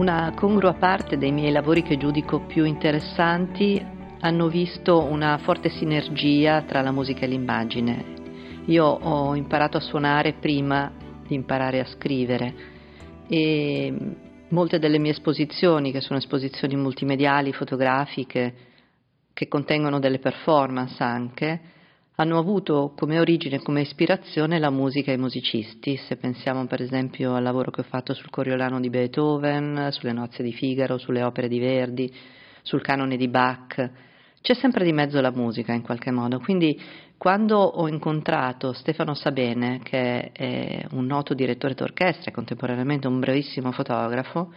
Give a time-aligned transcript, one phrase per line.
[0.00, 3.84] Una congrua parte dei miei lavori che giudico più interessanti
[4.20, 8.04] hanno visto una forte sinergia tra la musica e l'immagine.
[8.64, 10.90] Io ho imparato a suonare prima
[11.26, 12.54] di imparare a scrivere
[13.28, 13.94] e
[14.48, 18.54] molte delle mie esposizioni, che sono esposizioni multimediali, fotografiche,
[19.34, 21.60] che contengono delle performance anche,
[22.20, 25.96] hanno avuto come origine, come ispirazione la musica e i musicisti.
[25.96, 30.42] Se pensiamo per esempio al lavoro che ho fatto sul Coriolano di Beethoven, sulle nozze
[30.42, 32.12] di Figaro, sulle opere di Verdi,
[32.60, 33.90] sul canone di Bach,
[34.42, 36.40] c'è sempre di mezzo la musica in qualche modo.
[36.40, 36.78] Quindi
[37.16, 43.72] quando ho incontrato Stefano Sabene, che è un noto direttore d'orchestra e contemporaneamente un bravissimo
[43.72, 44.52] fotografo,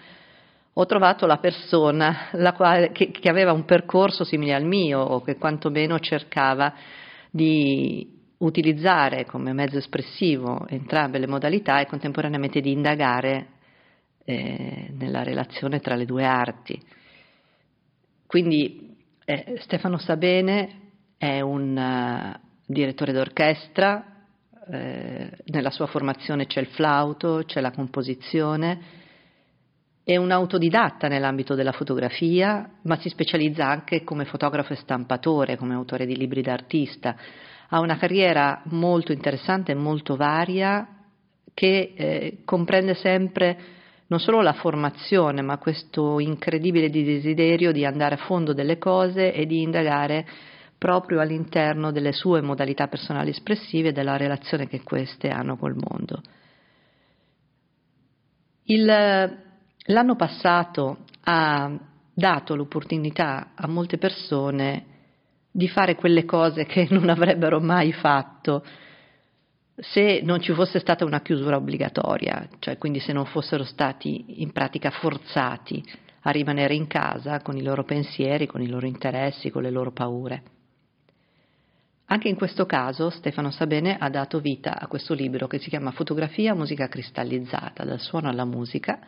[0.73, 5.21] ho trovato la persona la quale, che, che aveva un percorso simile al mio o
[5.21, 6.73] che quantomeno cercava
[7.35, 13.47] di utilizzare come mezzo espressivo entrambe le modalità e contemporaneamente di indagare
[14.23, 16.79] eh, nella relazione tra le due arti.
[18.27, 20.81] Quindi eh, Stefano Sabene
[21.17, 24.25] è un uh, direttore d'orchestra,
[24.69, 28.79] eh, nella sua formazione c'è il flauto, c'è la composizione,
[30.05, 35.73] è un autodidatta nell'ambito della fotografia, ma si specializza anche come fotografo e stampatore, come
[35.73, 37.15] autore di libri d'artista.
[37.69, 40.87] Ha una carriera molto interessante e molto varia
[41.53, 43.57] che eh, comprende sempre
[44.07, 49.45] non solo la formazione, ma questo incredibile desiderio di andare a fondo delle cose e
[49.45, 50.25] di indagare
[50.77, 56.21] proprio all'interno delle sue modalità personali espressive e della relazione che queste hanno col mondo.
[58.65, 59.41] Il,
[59.87, 61.71] L'anno passato ha
[62.13, 64.85] dato l'opportunità a molte persone
[65.51, 68.63] di fare quelle cose che non avrebbero mai fatto
[69.75, 74.51] se non ci fosse stata una chiusura obbligatoria, cioè quindi se non fossero stati in
[74.51, 75.83] pratica forzati
[76.21, 79.91] a rimanere in casa con i loro pensieri, con i loro interessi, con le loro
[79.91, 80.43] paure.
[82.05, 85.91] Anche in questo caso Stefano Sabene ha dato vita a questo libro che si chiama
[85.91, 88.99] Fotografia, musica cristallizzata, dal suono alla musica,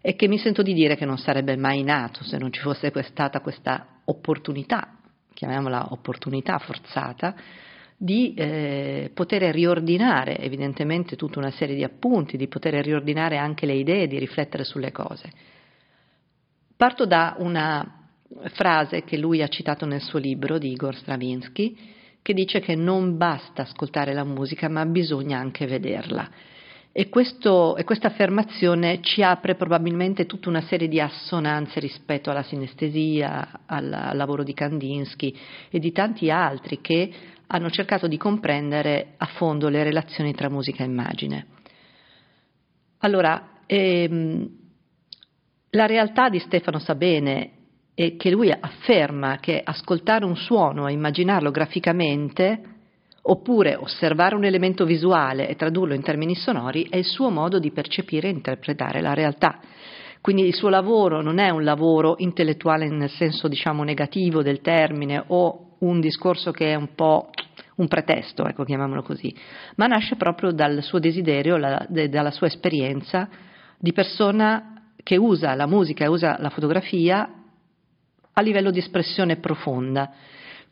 [0.00, 2.92] e che mi sento di dire che non sarebbe mai nato se non ci fosse
[3.04, 4.96] stata questa opportunità,
[5.34, 7.34] chiamiamola opportunità forzata,
[7.98, 13.74] di eh, poter riordinare evidentemente tutta una serie di appunti, di poter riordinare anche le
[13.74, 15.30] idee, di riflettere sulle cose.
[16.76, 18.02] Parto da una
[18.52, 21.76] frase che lui ha citato nel suo libro di Igor Stravinsky,
[22.20, 26.28] che dice che non basta ascoltare la musica, ma bisogna anche vederla.
[26.98, 32.42] E, questo, e questa affermazione ci apre probabilmente tutta una serie di assonanze rispetto alla
[32.42, 35.36] sinestesia, al, al lavoro di Kandinsky
[35.68, 37.12] e di tanti altri che
[37.48, 41.46] hanno cercato di comprendere a fondo le relazioni tra musica e immagine.
[43.00, 44.48] Allora, ehm,
[45.72, 47.50] la realtà di Stefano Sabene
[47.92, 52.75] è che lui afferma che ascoltare un suono e immaginarlo graficamente
[53.28, 57.72] oppure osservare un elemento visuale e tradurlo in termini sonori è il suo modo di
[57.72, 59.58] percepire e interpretare la realtà.
[60.20, 65.22] Quindi il suo lavoro non è un lavoro intellettuale nel senso diciamo negativo del termine
[65.26, 67.30] o un discorso che è un po'
[67.76, 69.34] un pretesto, ecco, chiamiamolo così,
[69.76, 73.28] ma nasce proprio dal suo desiderio, la, de, dalla sua esperienza
[73.78, 77.28] di persona che usa la musica e usa la fotografia
[78.32, 80.10] a livello di espressione profonda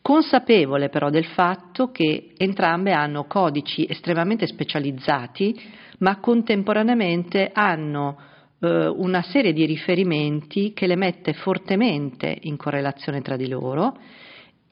[0.04, 5.58] consapevole però del fatto che entrambe hanno codici estremamente specializzati,
[6.00, 8.18] ma contemporaneamente hanno
[8.58, 13.96] eh, una serie di riferimenti che le mette fortemente in correlazione tra di loro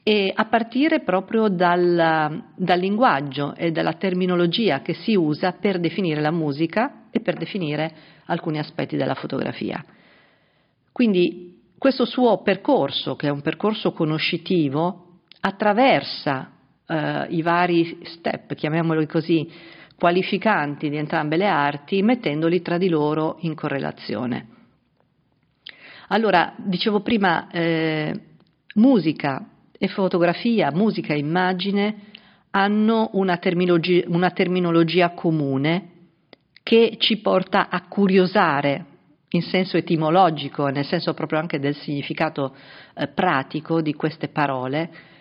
[0.03, 6.21] e a partire proprio dal, dal linguaggio e dalla terminologia che si usa per definire
[6.21, 7.91] la musica e per definire
[8.25, 9.83] alcuni aspetti della fotografia.
[10.91, 15.02] Quindi questo suo percorso, che è un percorso conoscitivo,
[15.45, 16.51] attraversa
[16.87, 19.49] eh, i vari step, chiamiamoli così,
[19.97, 24.47] qualificanti di entrambe le arti, mettendoli tra di loro in correlazione.
[26.07, 28.19] Allora, dicevo prima, eh,
[28.75, 31.95] musica e fotografia, musica e immagine
[32.51, 35.89] hanno una terminologia, una terminologia comune
[36.63, 38.85] che ci porta a curiosare
[39.29, 42.55] in senso etimologico, nel senso proprio anche del significato
[42.93, 45.11] eh, pratico di queste parole,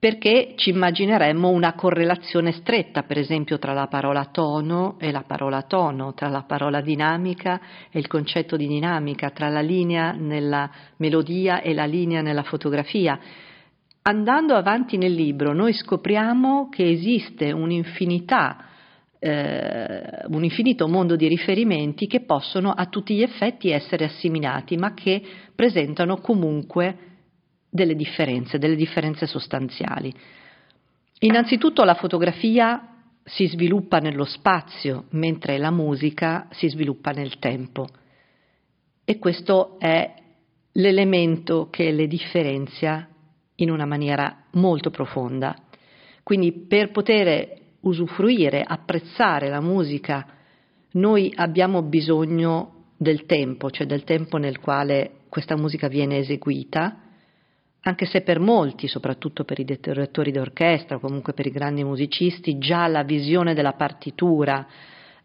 [0.00, 5.60] perché ci immagineremmo una correlazione stretta, per esempio, tra la parola tono e la parola
[5.60, 7.60] tono, tra la parola dinamica
[7.90, 13.20] e il concetto di dinamica, tra la linea nella melodia e la linea nella fotografia.
[14.00, 18.64] Andando avanti nel libro noi scopriamo che esiste un'infinità
[19.22, 24.94] eh, un infinito mondo di riferimenti che possono a tutti gli effetti essere assimilati, ma
[24.94, 25.22] che
[25.54, 27.09] presentano comunque
[27.70, 30.12] delle differenze, delle differenze sostanziali.
[31.20, 32.90] Innanzitutto la fotografia
[33.22, 37.86] si sviluppa nello spazio, mentre la musica si sviluppa nel tempo.
[39.04, 40.14] E questo è
[40.72, 43.08] l'elemento che le differenzia
[43.56, 45.54] in una maniera molto profonda.
[46.22, 50.26] Quindi per poter usufruire, apprezzare la musica,
[50.92, 57.09] noi abbiamo bisogno del tempo, cioè del tempo nel quale questa musica viene eseguita,
[57.82, 62.58] anche se per molti, soprattutto per i direttori d'orchestra o comunque per i grandi musicisti,
[62.58, 64.66] già la visione della partitura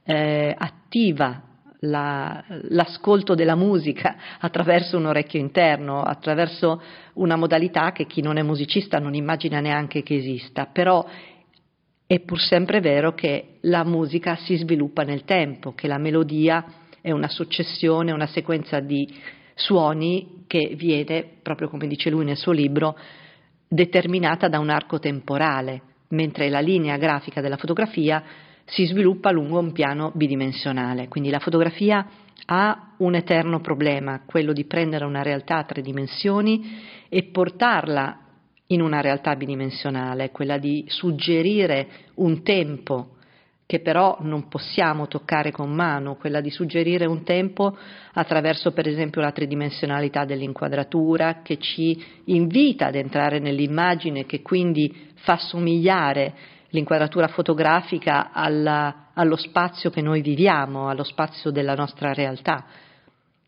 [0.04, 1.42] eh, attiva
[1.82, 6.82] la, l'ascolto della musica attraverso un orecchio interno, attraverso
[7.14, 11.06] una modalità che chi non è musicista non immagina neanche che esista, però
[12.08, 16.64] è pur sempre vero che la musica si sviluppa nel tempo, che la melodia
[17.02, 19.08] è una successione, una sequenza di
[19.56, 22.98] suoni che viene, proprio come dice lui nel suo libro,
[23.68, 28.24] determinata da un arco temporale, mentre la linea grafica della fotografia
[28.66, 31.08] si sviluppa lungo un piano bidimensionale.
[31.08, 32.06] Quindi la fotografia
[32.48, 36.80] ha un eterno problema, quello di prendere una realtà a tre dimensioni
[37.10, 38.20] e portarla
[38.68, 43.15] in una realtà bidimensionale, quella di suggerire un tempo
[43.68, 47.76] che però non possiamo toccare con mano, quella di suggerire un tempo
[48.14, 55.38] attraverso per esempio la tridimensionalità dell'inquadratura che ci invita ad entrare nell'immagine, che quindi fa
[55.38, 56.34] somigliare
[56.70, 62.66] l'inquadratura fotografica alla, allo spazio che noi viviamo, allo spazio della nostra realtà,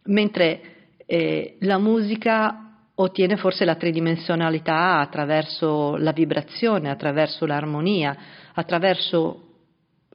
[0.05, 0.61] mentre
[1.05, 2.63] eh, la musica
[2.95, 8.17] ottiene forse la tridimensionalità attraverso la vibrazione, attraverso l'armonia,
[8.53, 9.46] attraverso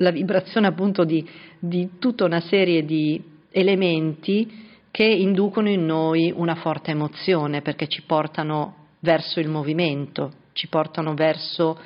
[0.02, 1.26] la vibrazione appunto di,
[1.58, 8.02] di tutta una serie di elementi che inducono in noi una forte emozione perché ci
[8.02, 11.78] portano verso il movimento, ci portano verso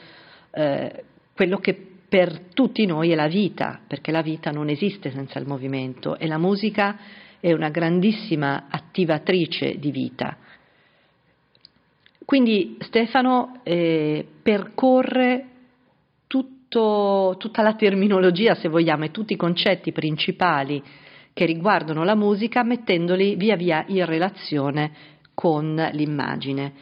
[0.51, 1.05] eh,
[1.35, 1.75] quello che
[2.09, 6.27] per tutti noi è la vita, perché la vita non esiste senza il movimento e
[6.27, 6.99] la musica
[7.41, 10.37] è una grandissima attivatrice di vita.
[12.25, 15.56] Quindi Stefano eh, percorre
[16.69, 20.83] tutto, tutta la terminologia, se vogliamo, e tutti i concetti principali
[21.33, 24.93] che riguardano la musica, mettendoli via via in relazione
[25.35, 26.73] con l'immagine.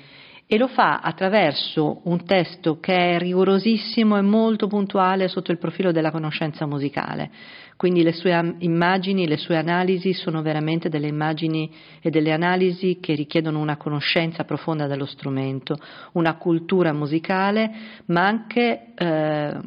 [0.46, 5.90] E lo fa attraverso un testo che è rigorosissimo e molto puntuale sotto il profilo
[5.90, 7.30] della conoscenza musicale.
[7.76, 11.70] Quindi le sue immagini, le sue analisi sono veramente delle immagini
[12.00, 15.76] e delle analisi che richiedono una conoscenza profonda dello strumento,
[16.12, 17.70] una cultura musicale,
[18.06, 19.58] ma anche eh,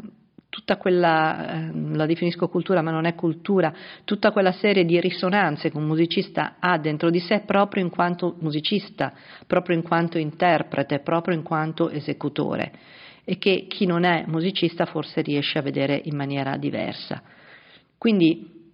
[0.49, 3.73] tutta quella, eh, la definisco cultura ma non è cultura,
[4.03, 8.35] tutta quella serie di risonanze che un musicista ha dentro di sé proprio in quanto
[8.39, 9.13] musicista,
[9.45, 12.71] proprio in quanto interprete, proprio in quanto esecutore
[13.23, 17.21] e che chi non è musicista forse riesce a vedere in maniera diversa.
[17.97, 18.71] Quindi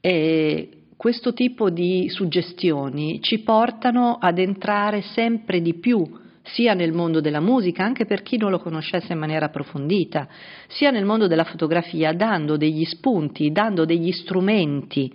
[0.00, 7.20] eh, questo tipo di suggestioni ci portano ad entrare sempre di più sia nel mondo
[7.20, 10.28] della musica, anche per chi non lo conoscesse in maniera approfondita,
[10.68, 15.12] sia nel mondo della fotografia, dando degli spunti, dando degli strumenti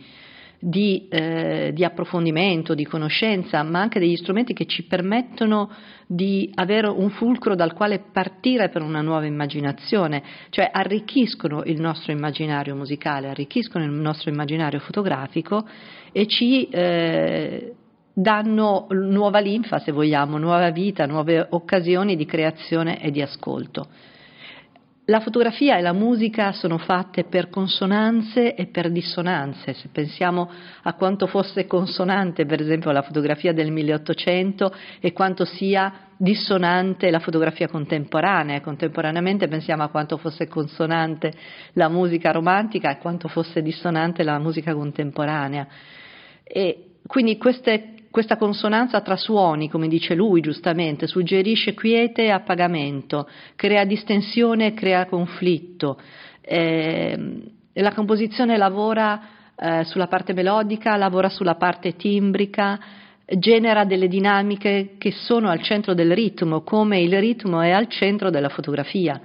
[0.60, 5.70] di, eh, di, approfondimento, di conoscenza, ma anche degli strumenti che ci permettono
[6.08, 12.12] di avere un fulcro dal quale partire per una nuova immaginazione, cioè arricchiscono il nostro
[12.12, 15.68] immaginario musicale, arricchiscono il nostro immaginario fotografico
[16.12, 17.74] e ci eh,
[18.16, 23.88] danno nuova linfa, se vogliamo, nuova vita, nuove occasioni di creazione e di ascolto.
[25.08, 29.74] La fotografia e la musica sono fatte per consonanze e per dissonanze.
[29.74, 30.50] Se pensiamo
[30.82, 37.20] a quanto fosse consonante, per esempio, la fotografia del 1800 e quanto sia dissonante la
[37.20, 41.34] fotografia contemporanea, contemporaneamente pensiamo a quanto fosse consonante
[41.74, 45.68] la musica romantica e quanto fosse dissonante la musica contemporanea.
[46.44, 53.28] E quindi queste questa consonanza tra suoni, come dice lui giustamente, suggerisce quiete e appagamento,
[53.58, 56.00] crea distensione e crea conflitto.
[56.40, 57.42] Eh,
[57.74, 59.22] la composizione lavora
[59.58, 62.80] eh, sulla parte melodica, lavora sulla parte timbrica,
[63.26, 68.30] genera delle dinamiche che sono al centro del ritmo, come il ritmo è al centro
[68.30, 69.20] della fotografia.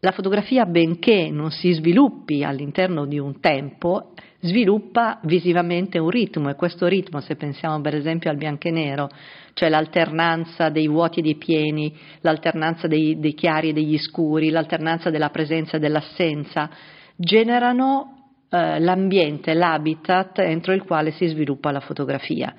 [0.00, 6.54] La fotografia, benché non si sviluppi all'interno di un tempo, sviluppa visivamente un ritmo e
[6.54, 9.08] questo ritmo, se pensiamo per esempio al bianco e nero,
[9.54, 15.10] cioè l'alternanza dei vuoti e dei pieni, l'alternanza dei, dei chiari e degli scuri, l'alternanza
[15.10, 16.70] della presenza e dell'assenza,
[17.16, 22.54] generano eh, l'ambiente, l'habitat entro il quale si sviluppa la fotografia.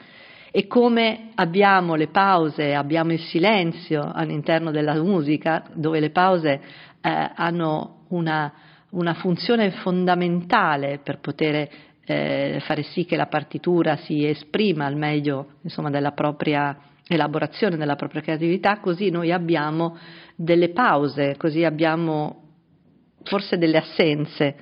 [0.51, 6.59] E come abbiamo le pause, abbiamo il silenzio all'interno della musica, dove le pause
[7.01, 8.51] eh, hanno una,
[8.91, 11.69] una, funzione fondamentale per poter
[12.03, 16.77] eh, fare sì che la partitura si esprima al meglio insomma, della propria
[17.07, 19.97] elaborazione, della propria creatività, così noi abbiamo
[20.35, 22.43] delle pause, così abbiamo
[23.23, 24.55] forse delle assenze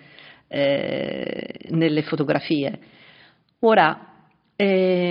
[0.48, 2.80] eh, nelle fotografie.
[3.60, 5.07] Ora, ehm,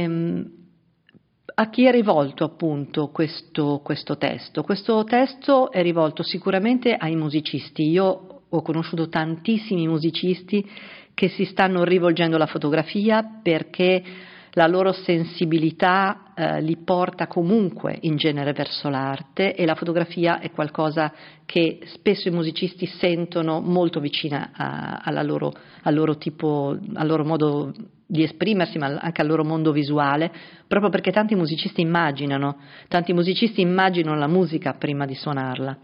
[1.58, 4.62] a chi è rivolto appunto questo, questo, testo?
[4.62, 7.88] Questo testo è rivolto sicuramente ai musicisti.
[7.88, 10.68] Io ho conosciuto tantissimi musicisti
[11.14, 14.02] che si stanno rivolgendo alla fotografia perché
[14.50, 20.50] la loro sensibilità eh, li porta comunque in genere verso l'arte e la fotografia è
[20.50, 21.10] qualcosa
[21.46, 27.72] che spesso i musicisti sentono molto vicina a, loro, al, loro tipo, al loro modo
[28.06, 30.32] di esprimersi, ma anche al loro mondo visuale,
[30.66, 32.58] proprio perché tanti musicisti immaginano,
[32.88, 35.76] tanti musicisti immaginano la musica prima di suonarla.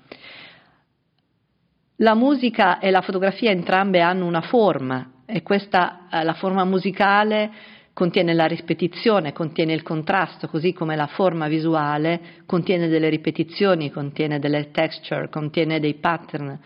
[1.96, 7.50] La musica e la fotografia entrambe hanno una forma e questa, eh, la forma musicale
[7.92, 14.38] contiene la ripetizione, contiene il contrasto, così come la forma visuale contiene delle ripetizioni, contiene
[14.38, 16.58] delle texture, contiene dei pattern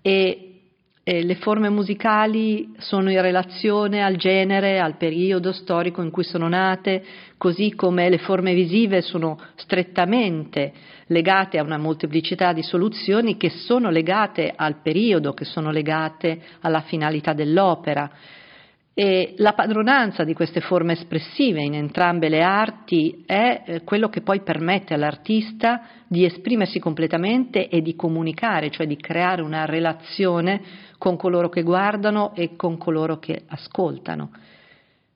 [0.00, 0.51] e,
[1.04, 6.48] e le forme musicali sono in relazione al genere, al periodo storico in cui sono
[6.48, 7.02] nate,
[7.36, 10.72] così come le forme visive sono strettamente
[11.06, 16.82] legate a una molteplicità di soluzioni che sono legate al periodo, che sono legate alla
[16.82, 18.08] finalità dell'opera.
[18.94, 24.20] E la padronanza di queste forme espressive in entrambe le arti è eh, quello che
[24.20, 30.60] poi permette all'artista di esprimersi completamente e di comunicare, cioè di creare una relazione
[30.98, 34.30] con coloro che guardano e con coloro che ascoltano.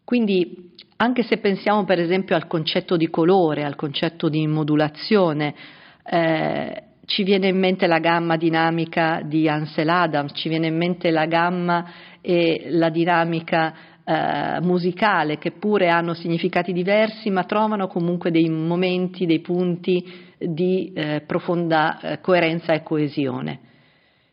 [0.04, 5.54] Quindi anche se pensiamo per esempio al concetto di colore, al concetto di modulazione,
[6.02, 11.10] eh, ci viene in mente la gamma dinamica di Ansel Adams, ci viene in mente
[11.10, 18.30] la gamma e la dinamica eh, musicale che pure hanno significati diversi ma trovano comunque
[18.30, 20.04] dei momenti, dei punti
[20.38, 23.60] di eh, profonda eh, coerenza e coesione.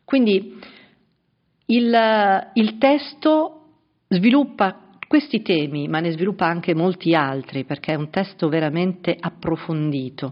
[0.04, 0.60] Quindi
[1.68, 3.60] il, il testo
[4.08, 10.32] sviluppa questi temi, ma ne sviluppa anche molti altri perché è un testo veramente approfondito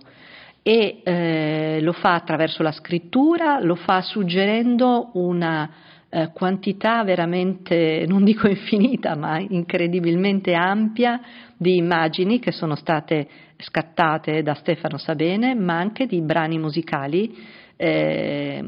[0.64, 5.70] e eh, lo fa attraverso la scrittura, lo fa suggerendo una
[6.10, 11.20] eh, quantità veramente, non dico infinita, ma incredibilmente ampia
[11.58, 13.28] di immagini che sono state
[13.58, 17.36] scattate da Stefano Sabene, ma anche di brani musicali
[17.76, 18.64] eh,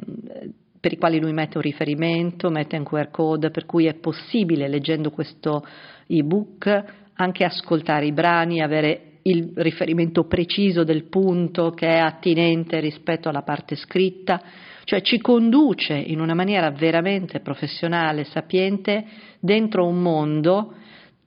[0.80, 4.68] per i quali lui mette un riferimento, mette un QR code, per cui è possibile,
[4.68, 5.66] leggendo questo
[6.08, 6.84] ebook,
[7.16, 13.44] anche ascoltare i brani, avere il riferimento preciso del punto che è attinente rispetto alla
[13.44, 14.42] parte scritta,
[14.84, 19.06] cioè ci conduce in una maniera veramente professionale, sapiente,
[19.39, 20.74] dentro un mondo,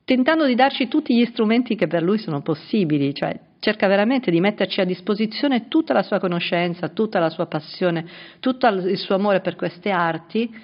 [0.05, 4.41] tentando di darci tutti gli strumenti che per lui sono possibili, cioè cerca veramente di
[4.41, 8.05] metterci a disposizione tutta la sua conoscenza, tutta la sua passione,
[8.41, 10.55] tutto il suo amore per queste arti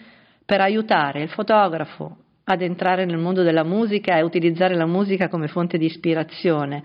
[0.45, 5.49] per aiutare il fotografo ad entrare nel mondo della musica e utilizzare la musica come
[5.49, 6.83] fonte di ispirazione,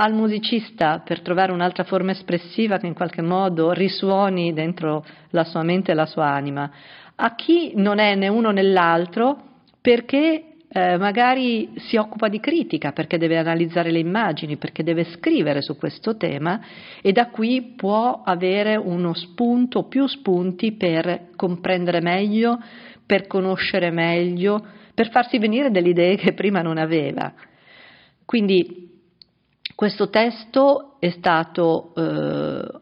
[0.00, 5.64] al musicista per trovare un'altra forma espressiva che in qualche modo risuoni dentro la sua
[5.64, 6.70] mente e la sua anima,
[7.16, 9.36] a chi non è né uno né l'altro
[9.80, 15.62] perché eh, magari si occupa di critica, perché deve analizzare le immagini, perché deve scrivere
[15.62, 16.60] su questo tema
[17.00, 22.62] e da qui può avere uno spunto, più spunti per comprendere meglio,
[23.04, 24.64] per conoscere meglio,
[24.94, 27.32] per farsi venire delle idee che prima non aveva.
[28.24, 28.88] Quindi
[29.78, 32.80] questo testo è stato, eh,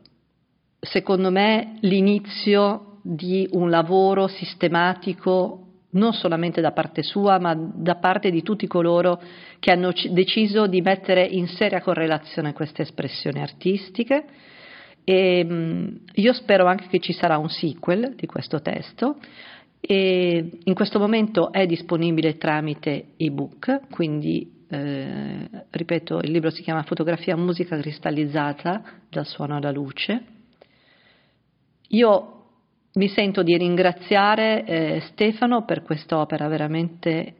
[0.80, 8.30] secondo me, l'inizio di un lavoro sistematico non solamente da parte sua, ma da parte
[8.30, 9.20] di tutti coloro
[9.58, 14.24] che hanno deciso di mettere in seria correlazione queste espressioni artistiche.
[15.04, 15.46] E,
[16.14, 19.18] io spero anche che ci sarà un sequel di questo testo.
[19.80, 26.82] E in questo momento è disponibile tramite ebook, quindi eh, ripeto, il libro si chiama
[26.82, 30.22] Fotografia musica cristallizzata dal suono alla luce.
[31.88, 32.32] Io
[32.94, 37.34] mi sento di ringraziare eh, Stefano per quest'opera veramente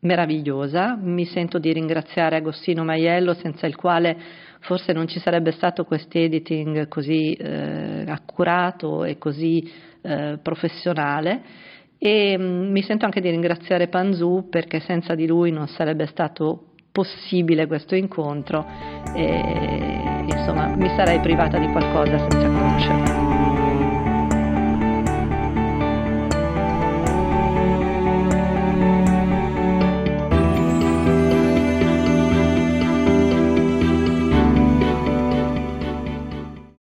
[0.00, 4.16] meravigliosa, mi sento di ringraziare Agostino Maiello senza il quale
[4.60, 9.70] forse non ci sarebbe stato questo editing così eh, accurato e così
[10.02, 11.42] eh, professionale
[12.02, 16.64] e mm, mi sento anche di ringraziare Panzu perché senza di lui non sarebbe stato
[16.90, 18.66] possibile questo incontro
[19.14, 23.29] e insomma mi sarei privata di qualcosa senza conoscerlo.